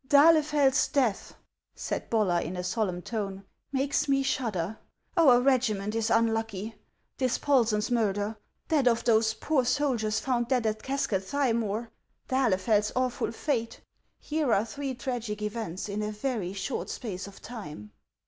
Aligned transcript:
"D'Ahlefeld's 0.09 0.87
death," 0.87 1.35
said 1.75 2.09
Bollar, 2.09 2.39
in 2.43 2.57
a 2.57 2.63
solemn 2.63 3.03
tone," 3.03 3.43
makes 3.71 4.07
me 4.09 4.23
shudder. 4.23 4.79
Our 5.15 5.39
regiment 5.41 5.93
is 5.93 6.09
unlucky. 6.09 6.73
Dispol 7.19 7.67
sen's 7.67 7.91
murder, 7.91 8.35
that 8.69 8.87
of 8.87 9.03
those 9.03 9.35
poor 9.35 9.63
soldiers 9.63 10.19
found 10.19 10.47
dead 10.47 10.65
at 10.65 10.81
Cascadthymore, 10.81 11.91
d'Ahlefeld's 12.29 12.91
awful 12.95 13.31
fate,— 13.31 13.81
here 14.29 14.51
are 14.51 14.65
three 14.65 14.95
tragic 14.95 15.43
events 15.43 15.87
in 15.87 16.01
a 16.01 16.11
very 16.11 16.51
short 16.53 16.89
space 16.89 17.27
of 17.27 17.39
time." 17.39 17.91